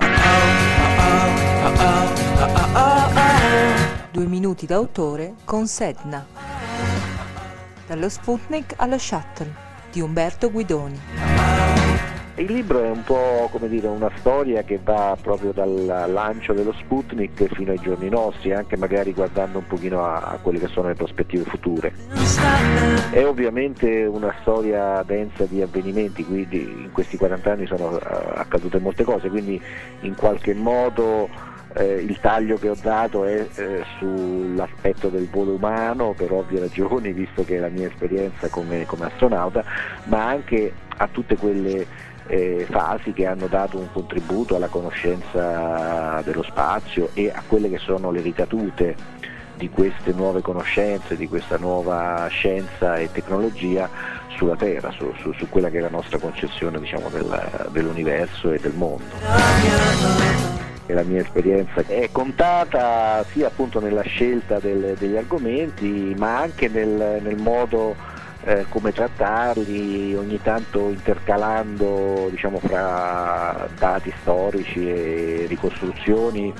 Due 4.11 4.27
minuti 4.27 4.67
d'autore 4.67 5.35
con 5.45 5.67
Sedna. 5.67 6.27
Dallo 7.87 8.09
Sputnik 8.09 8.75
allo 8.77 8.99
Shuttle 8.99 9.55
di 9.93 10.01
Umberto 10.01 10.51
Guidoni. 10.51 11.28
Il 12.39 12.53
libro 12.53 12.85
è 12.85 12.89
un 12.89 13.03
po' 13.03 13.49
come 13.51 13.69
dire 13.69 13.89
una 13.89 14.13
storia 14.19 14.63
che 14.63 14.79
va 14.81 15.17
proprio 15.21 15.51
dal 15.51 16.07
lancio 16.07 16.53
dello 16.53 16.73
Sputnik 16.73 17.53
fino 17.53 17.73
ai 17.73 17.81
giorni 17.81 18.09
nostri, 18.09 18.53
anche 18.53 18.77
magari 18.77 19.13
guardando 19.13 19.59
un 19.59 19.67
pochino 19.67 20.05
a, 20.05 20.19
a 20.21 20.39
quelle 20.41 20.61
che 20.61 20.69
sono 20.69 20.87
le 20.87 20.95
prospettive 20.95 21.43
future. 21.51 21.93
È 23.11 23.25
ovviamente 23.27 24.05
una 24.05 24.33
storia 24.41 25.03
densa 25.03 25.47
di 25.47 25.63
avvenimenti, 25.63 26.25
quindi 26.25 26.61
in 26.61 26.91
questi 26.93 27.17
40 27.17 27.51
anni 27.51 27.67
sono 27.67 27.97
uh, 27.97 27.99
accadute 28.35 28.79
molte 28.79 29.03
cose, 29.03 29.29
quindi 29.29 29.61
in 30.03 30.15
qualche 30.15 30.55
modo 30.55 31.29
eh, 31.75 31.95
il 31.95 32.21
taglio 32.21 32.57
che 32.57 32.69
ho 32.69 32.77
dato 32.81 33.25
è 33.25 33.49
eh, 33.53 33.85
sull'aspetto 33.99 35.09
del 35.09 35.29
volo 35.29 35.55
umano 35.55 36.15
per 36.17 36.31
ovvie 36.33 36.61
ragioni, 36.61 37.13
visto 37.13 37.45
che 37.45 37.57
è 37.57 37.59
la 37.59 37.69
mia 37.69 37.89
esperienza 37.89 38.49
come, 38.49 38.87
come 38.87 39.07
astronauta, 39.07 39.65
ma 40.05 40.29
anche 40.29 40.73
a 40.99 41.09
tutte 41.09 41.37
quelle 41.37 42.07
eh, 42.29 42.67
fasi 42.69 43.13
che 43.13 43.27
hanno 43.27 43.47
dato 43.47 43.79
un 43.79 43.91
contributo 43.93 44.55
alla 44.55 44.69
conoscenza 44.69 46.21
dello 46.23 46.43
spazio 46.43 47.11
e 47.15 47.31
a 47.31 47.43
quelle 47.47 47.69
che 47.71 47.79
sono 47.79 48.11
le 48.11 48.21
ricadute 48.21 48.95
di 49.57 49.69
queste 49.71 50.13
nuove 50.13 50.41
conoscenze, 50.41 51.17
di 51.17 51.27
questa 51.27 51.59
nuova 51.59 52.29
scienza 52.29 52.97
e 52.97 53.11
tecnologia 53.11 53.89
sulla 54.37 54.55
Terra, 54.55 54.93
su, 54.93 55.13
su, 55.21 55.33
su 55.33 55.49
quella 55.49 55.69
che 55.69 55.79
è 55.79 55.81
la 55.81 55.89
nostra 55.89 56.19
concezione 56.19 56.79
diciamo, 56.79 57.09
del, 57.09 57.69
dell'universo 57.73 58.53
e 58.53 58.61
del 58.61 58.75
mondo. 58.75 59.05
la 60.87 61.03
mia 61.03 61.21
esperienza 61.21 61.83
è 61.87 62.09
contata 62.11 63.25
sia 63.33 63.49
appunto 63.49 63.81
nella 63.81 64.03
scelta 64.03 64.59
del, 64.59 64.97
degli 64.99 65.17
argomenti 65.17 66.15
ma 66.17 66.39
anche 66.39 66.69
nel, 66.69 67.21
nel 67.21 67.37
modo 67.37 67.95
eh, 68.45 68.67
come 68.69 68.93
trattarli, 68.93 70.15
ogni 70.15 70.41
tanto 70.43 70.89
intercalando 70.91 72.29
diciamo, 72.31 72.59
fra 72.61 73.69
dati 73.79 74.13
storici 74.21 74.89
e 74.89 75.47
ricostruzioni 75.49 76.53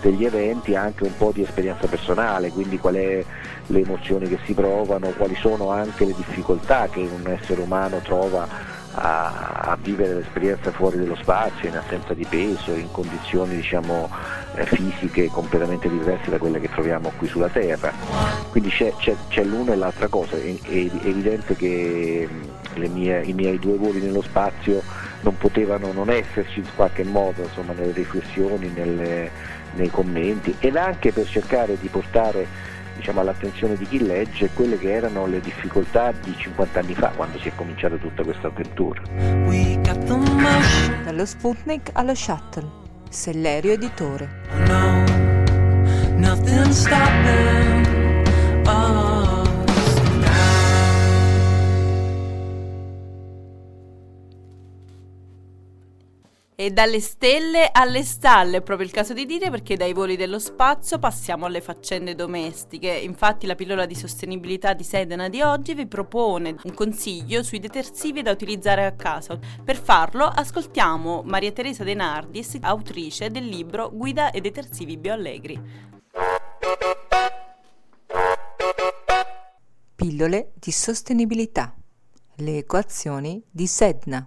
degli 0.00 0.24
eventi 0.24 0.74
anche 0.74 1.04
un 1.04 1.16
po' 1.16 1.32
di 1.32 1.42
esperienza 1.42 1.86
personale, 1.86 2.50
quindi 2.50 2.78
qual 2.78 2.94
è 2.94 3.24
le 3.66 3.80
emozioni 3.80 4.28
che 4.28 4.38
si 4.44 4.54
provano, 4.54 5.08
quali 5.10 5.34
sono 5.34 5.70
anche 5.70 6.04
le 6.04 6.14
difficoltà 6.14 6.88
che 6.88 7.00
un 7.00 7.26
essere 7.26 7.60
umano 7.60 7.98
trova 7.98 8.46
a, 8.96 9.70
a 9.72 9.78
vivere 9.80 10.14
l'esperienza 10.14 10.70
fuori 10.70 10.98
dello 10.98 11.16
spazio, 11.16 11.68
in 11.68 11.76
assenza 11.76 12.14
di 12.14 12.24
peso, 12.28 12.72
in 12.72 12.90
condizioni 12.90 13.56
diciamo, 13.56 14.10
eh, 14.54 14.66
fisiche 14.66 15.28
completamente 15.28 15.88
diverse 15.88 16.30
da 16.30 16.38
quelle 16.38 16.60
che 16.60 16.68
troviamo 16.68 17.12
qui 17.16 17.28
sulla 17.28 17.48
Terra. 17.48 17.92
Quindi 18.50 18.70
c'è, 18.70 18.92
c'è, 18.98 19.14
c'è 19.28 19.44
l'una 19.44 19.72
e 19.72 19.76
l'altra 19.76 20.08
cosa, 20.08 20.36
è, 20.36 20.60
è 20.62 20.90
evidente 21.04 21.54
che 21.54 22.28
mie, 22.74 23.22
i 23.24 23.32
miei 23.32 23.58
due 23.58 23.76
voli 23.76 24.00
nello 24.00 24.22
spazio 24.22 24.82
non 25.20 25.36
potevano 25.38 25.92
non 25.92 26.10
esserci 26.10 26.60
in 26.60 26.66
qualche 26.74 27.04
modo 27.04 27.42
insomma, 27.42 27.72
nelle 27.72 27.92
riflessioni, 27.92 28.70
nelle, 28.74 29.30
nei 29.74 29.90
commenti 29.90 30.54
ed 30.60 30.76
anche 30.76 31.12
per 31.12 31.26
cercare 31.26 31.78
di 31.78 31.88
portare 31.88 32.46
diciamo, 32.96 33.20
all'attenzione 33.20 33.76
di 33.76 33.86
chi 33.86 34.04
legge 34.04 34.50
quelle 34.52 34.78
che 34.78 34.92
erano 34.92 35.26
le 35.26 35.40
difficoltà 35.40 36.12
di 36.12 36.34
50 36.36 36.80
anni 36.80 36.94
fa 36.94 37.08
quando 37.10 37.38
si 37.38 37.48
è 37.48 37.52
cominciata 37.54 37.96
tutta 37.96 38.22
questa 38.22 38.48
avventura. 38.48 39.02
Dallo 41.04 41.24
Sputnik 41.24 41.90
allo 41.92 42.14
Shuttle, 42.14 42.68
Sellerio 43.08 43.72
Editore. 43.72 44.28
Oh, 44.68 45.04
E 56.58 56.70
dalle 56.70 57.00
stelle 57.00 57.68
alle 57.70 58.02
stalle, 58.02 58.56
è 58.56 58.62
proprio 58.62 58.86
il 58.86 58.92
caso 58.92 59.12
di 59.12 59.26
dire, 59.26 59.50
perché 59.50 59.76
dai 59.76 59.92
voli 59.92 60.16
dello 60.16 60.38
spazio 60.38 60.98
passiamo 60.98 61.44
alle 61.44 61.60
faccende 61.60 62.14
domestiche. 62.14 62.88
Infatti 62.88 63.46
la 63.46 63.54
pillola 63.54 63.84
di 63.84 63.94
sostenibilità 63.94 64.72
di 64.72 64.82
Sedena 64.82 65.28
di 65.28 65.42
oggi 65.42 65.74
vi 65.74 65.86
propone 65.86 66.56
un 66.62 66.72
consiglio 66.72 67.42
sui 67.42 67.58
detersivi 67.58 68.22
da 68.22 68.30
utilizzare 68.30 68.86
a 68.86 68.92
casa. 68.92 69.38
Per 69.62 69.76
farlo 69.76 70.24
ascoltiamo 70.24 71.20
Maria 71.26 71.52
Teresa 71.52 71.84
De 71.84 71.92
Nardis, 71.92 72.56
autrice 72.62 73.30
del 73.30 73.44
libro 73.44 73.90
Guida 73.92 74.32
ai 74.32 74.40
detersivi 74.40 74.96
bioallegri. 74.96 75.60
Pillole 79.94 80.52
di 80.54 80.72
sostenibilità. 80.72 81.74
Le 82.36 82.56
equazioni 82.56 83.44
di 83.50 83.66
Sedna. 83.66 84.26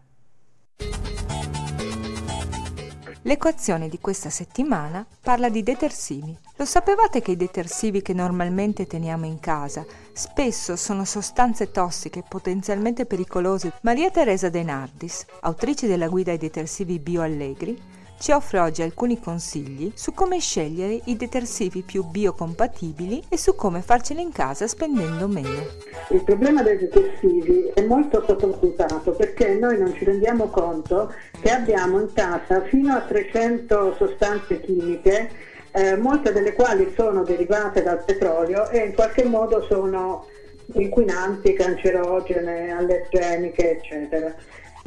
L'equazione 3.30 3.90
di 3.90 4.00
questa 4.00 4.32
settimana 4.32 5.06
parla 5.22 5.50
di 5.50 5.62
detersivi. 5.62 6.36
Lo 6.56 6.66
sapevate 6.66 7.22
che 7.22 7.34
i 7.34 7.38
detersivi 7.38 8.02
che 8.02 8.12
normalmente 8.12 8.88
teniamo 8.88 9.28
in 9.28 9.40
casa 9.40 9.86
spesso 10.14 10.76
sono 10.76 11.06
sostanze 11.06 11.70
tossiche 11.70 12.24
potenzialmente 12.28 13.06
pericolose? 13.06 13.74
Maria 13.84 14.10
Teresa 14.10 14.50
De 14.50 14.64
Nardis, 14.64 15.28
autrice 15.42 15.86
della 15.86 16.08
guida 16.08 16.32
ai 16.32 16.40
detersivi 16.40 16.98
bioallegri, 16.98 17.80
ci 18.20 18.34
offre 18.34 18.60
oggi 18.60 18.82
alcuni 18.82 19.18
consigli 19.18 19.92
su 19.96 20.14
come 20.14 20.40
scegliere 20.40 21.00
i 21.06 21.16
detersivi 21.16 21.84
più 21.84 22.04
biocompatibili 22.04 23.24
e 23.30 23.38
su 23.38 23.56
come 23.56 23.82
farceli 23.82 24.22
in 24.22 24.34
casa 24.34 24.68
spendendo 24.68 25.28
meno. 25.28 25.66
Il 26.10 26.24
problema 26.24 26.62
dei 26.62 26.78
detersivi 26.78 27.72
è 27.74 27.82
molto 27.82 28.22
sottovalutato 28.28 29.12
perché 29.12 29.54
noi 29.56 29.78
non 29.78 29.94
ci 29.94 30.04
rendiamo 30.04 30.48
conto 30.48 31.14
che 31.40 31.50
abbiamo 31.50 32.02
in 32.02 32.12
casa 32.12 32.62
fino 32.64 32.94
a 32.94 33.02
300 33.02 33.96
sostanze 33.96 34.60
chimiche, 34.60 35.30
eh, 35.72 35.96
molte 35.96 36.34
delle 36.34 36.54
quali 36.54 36.92
sono 36.98 37.24
derivate 37.24 37.82
dal 37.84 38.04
petrolio 38.04 38.68
e 38.70 38.80
in 38.80 38.94
qualche 38.96 39.24
modo 39.24 39.66
sono 39.70 40.26
inquinanti, 40.74 41.54
cancerogene, 41.54 42.72
allergeniche, 42.72 43.78
eccetera 43.78 44.36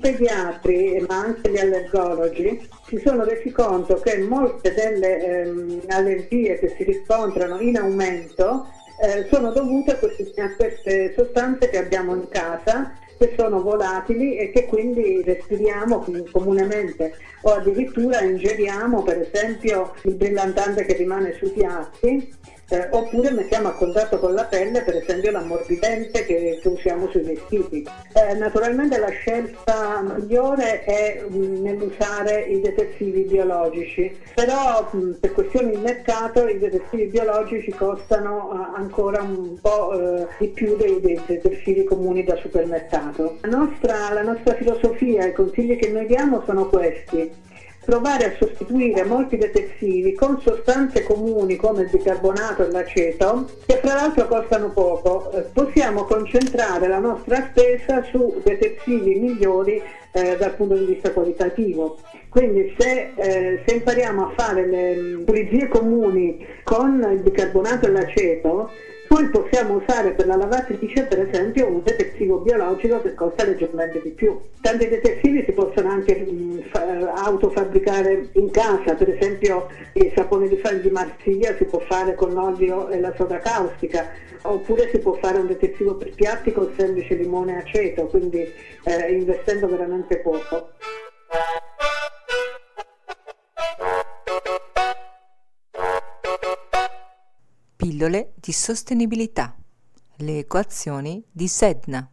pediatri, 0.02 1.04
ma 1.09 1.20
anche 1.20 1.50
gli 1.50 1.59
allergologi, 1.59 2.68
si 2.92 3.00
sono 3.02 3.24
resi 3.24 3.50
conto 3.50 3.94
che 4.00 4.18
molte 4.18 4.74
delle 4.74 5.24
ehm, 5.24 5.81
allergie 5.88 6.59
che 6.59 6.74
si 6.76 6.85
riscontrano 6.85 7.59
in 7.59 7.78
aumento 7.78 8.66
eh, 9.00 9.26
sono 9.31 9.50
dovute 9.50 9.92
a 9.92 9.96
queste, 9.96 10.40
a 10.42 10.55
queste 10.55 11.14
sostanze 11.16 11.70
che 11.70 11.78
abbiamo 11.78 12.14
in 12.14 12.28
casa 12.28 12.92
che 13.16 13.35
sono 13.38 13.62
volatili 13.62 14.37
e 14.37 14.50
che 14.50 14.66
quindi 14.66 15.22
respiriamo 15.22 16.05
comunemente. 16.31 17.14
O 17.42 17.52
addirittura 17.52 18.20
ingeriamo 18.20 19.02
per 19.02 19.20
esempio 19.20 19.94
il 20.02 20.14
brillantante 20.14 20.85
che 20.85 20.94
rimane 20.94 21.33
sui 21.38 21.50
piatti 21.50 22.31
eh, 22.68 22.88
oppure 22.90 23.31
mettiamo 23.31 23.68
a 23.68 23.72
contatto 23.72 24.18
con 24.18 24.33
la 24.33 24.44
pelle 24.44 24.83
per 24.83 24.96
esempio 24.96 25.31
l'ammorbidente 25.31 26.25
che, 26.25 26.59
che 26.61 26.68
usiamo 26.68 27.09
sui 27.09 27.22
vestiti. 27.22 27.87
Eh, 28.14 28.35
naturalmente 28.35 28.98
la 28.98 29.11
scelta 29.11 30.03
migliore 30.03 30.85
è 30.85 31.22
mh, 31.29 31.37
mm, 31.37 31.62
nell'usare 31.62 32.40
i 32.42 32.61
detersivi 32.61 33.22
biologici, 33.22 34.14
però 34.35 34.88
mh, 34.90 34.96
mm, 34.96 35.12
per 35.20 35.33
questioni 35.33 35.70
di 35.72 35.83
mercato 35.83 36.46
i 36.46 36.59
detersivi 36.59 37.07
biologici 37.07 37.70
costano 37.72 38.48
uh, 38.53 38.77
ancora 38.77 39.22
un 39.22 39.59
po' 39.61 39.90
uh, 39.92 40.27
di 40.38 40.48
più 40.48 40.77
dei, 40.77 41.01
dei, 41.01 41.20
detersivi 41.27 41.85
comuni 41.85 42.25
da 42.25 42.37
supermercato. 42.37 43.38
La 43.42 43.57
nostra, 43.57 44.12
la 44.12 44.22
nostra 44.22 44.55
filosofia, 44.55 45.27
i 45.27 45.33
consigli 45.33 45.77
che 45.77 45.90
noi 45.90 46.07
diamo 46.07 46.42
sono 46.46 46.66
questi 46.68 47.51
provare 47.84 48.24
a 48.26 48.36
sostituire 48.38 49.04
molti 49.04 49.36
detersivi 49.36 50.14
con 50.14 50.40
sostanze 50.40 51.02
comuni 51.02 51.56
come 51.56 51.82
il 51.82 51.90
bicarbonato 51.90 52.64
e 52.64 52.70
l'aceto, 52.70 53.48
che 53.66 53.80
fra 53.82 53.94
l'altro 53.94 54.26
costano 54.26 54.70
poco. 54.70 55.30
Eh, 55.32 55.40
possiamo 55.52 56.04
concentrare 56.04 56.86
la 56.86 56.98
nostra 56.98 57.48
spesa 57.50 58.02
su 58.04 58.40
detersivi 58.44 59.18
migliori 59.18 59.82
eh, 60.12 60.36
dal 60.36 60.54
punto 60.54 60.76
di 60.76 60.84
vista 60.84 61.10
qualitativo. 61.10 61.98
Quindi 62.28 62.74
se, 62.78 63.12
eh, 63.14 63.62
se 63.66 63.74
impariamo 63.74 64.26
a 64.26 64.32
fare 64.36 64.66
le 64.66 64.94
mm, 64.94 65.24
pulizie 65.24 65.68
comuni 65.68 66.46
con 66.62 67.06
il 67.12 67.20
bicarbonato 67.20 67.86
e 67.86 67.90
l'aceto, 67.90 68.70
poi 69.12 69.29
possiamo 69.29 69.75
usare 69.75 70.12
per 70.12 70.27
la 70.27 70.37
lavatrice 70.37 71.03
per 71.03 71.20
esempio 71.20 71.66
un 71.66 71.83
detersivo 71.83 72.38
biologico 72.38 73.03
che 73.03 73.12
costa 73.12 73.44
leggermente 73.44 74.01
di 74.01 74.09
più. 74.09 74.40
Tanti 74.62 74.88
detersivi 74.88 75.44
si 75.44 75.53
possono 75.53 75.90
anche 75.90 76.16
mh, 76.16 76.33
mm, 76.33 76.61
fa- 76.70 77.12
autofabbricare 77.16 78.29
in 78.33 78.51
casa, 78.51 78.94
per 78.94 79.11
esempio 79.11 79.68
il 79.92 80.11
sapone 80.16 80.48
di, 80.48 80.59
di 80.81 80.88
Marsiglia 80.88 81.55
si 81.57 81.64
può 81.64 81.81
fare 81.81 82.14
con 82.14 82.33
l'olio 82.33 82.88
e 82.88 83.01
la 83.01 83.12
soda 83.14 83.38
caustica, 83.40 84.09
oppure 84.40 84.88
si 84.88 84.98
può 84.98 85.12
fare 85.20 85.40
un 85.40 85.46
detersivo 85.46 85.94
per 85.96 86.14
piatti 86.14 86.51
con 86.51 86.72
semplice 86.75 87.14
limone 87.14 87.53
e 87.53 87.57
aceto, 87.57 88.07
quindi 88.07 88.38
eh, 88.38 89.12
investendo 89.12 89.68
veramente 89.68 90.20
poco. 90.20 90.70
Pillole 97.82 98.34
di 98.36 98.52
sostenibilità. 98.52 99.56
Le 100.18 100.38
equazioni 100.38 101.20
di 101.32 101.48
Sedna. 101.48 102.08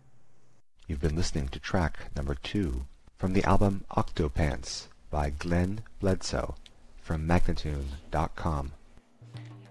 You've 0.87 1.05
been 1.05 1.15
listening 1.15 1.47
to 1.49 1.59
track 1.59 2.09
number 2.15 2.35
two 2.35 2.87
from 3.17 3.33
the 3.33 3.43
album 3.43 3.83
Octopants 3.89 4.87
by 5.11 5.31
Glenn 5.37 5.83
Bledsoe 5.99 6.55
from 6.99 7.21
Magnatune.com. 7.21 8.71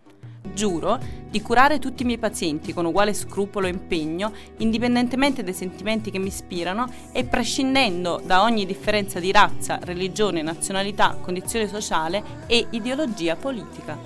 Giuro 0.54 0.98
di 1.28 1.42
curare 1.42 1.78
tutti 1.78 2.02
i 2.02 2.06
miei 2.06 2.18
pazienti 2.18 2.72
con 2.72 2.86
uguale 2.86 3.12
scrupolo 3.12 3.66
e 3.66 3.70
impegno, 3.70 4.32
indipendentemente 4.58 5.42
dai 5.42 5.52
sentimenti 5.52 6.10
che 6.10 6.18
mi 6.18 6.28
ispirano 6.28 6.90
e 7.12 7.24
prescindendo 7.24 8.22
da 8.24 8.42
ogni 8.42 8.64
differenza 8.64 9.20
di 9.20 9.30
razza, 9.30 9.78
religione, 9.82 10.40
nazionalità, 10.40 11.18
condizione 11.20 11.68
sociale 11.68 12.22
e 12.46 12.66
ideologia 12.70 13.36
politica. 13.36 13.98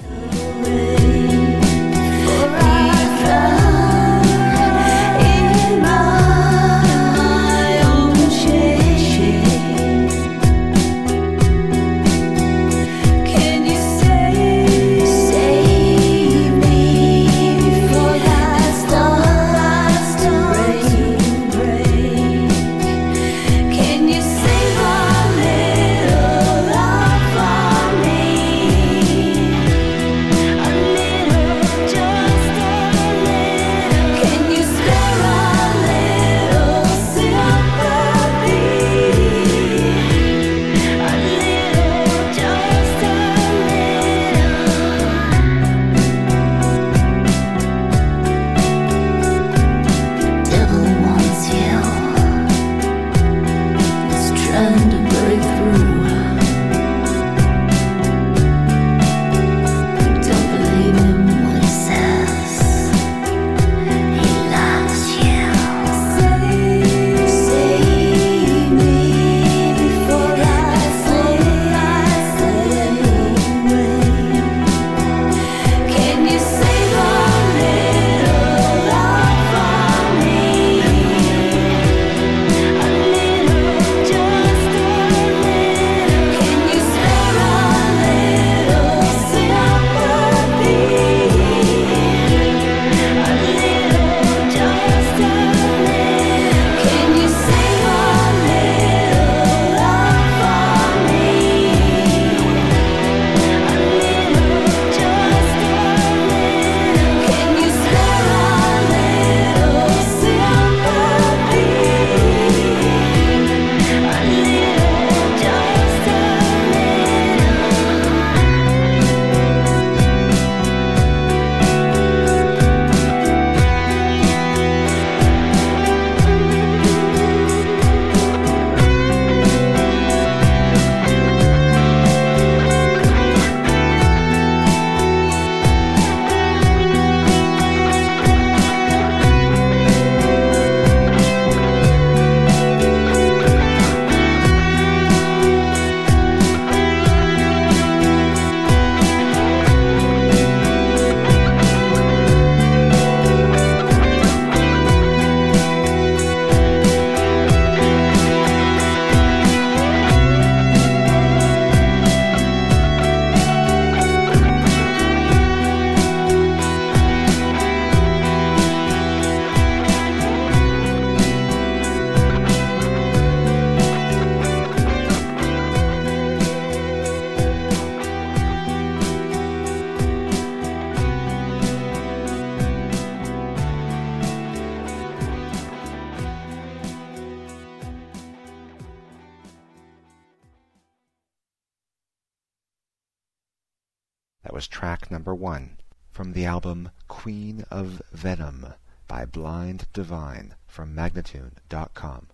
from 196.27 196.33
the 196.33 196.45
album 196.45 196.91
Queen 197.07 197.65
of 197.71 198.03
Venom 198.11 198.75
by 199.07 199.25
Blind 199.25 199.87
Divine 199.93 200.57
from 200.67 200.93
Magnatune.com. 200.93 202.27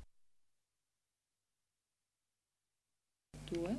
Do? 3.53 3.77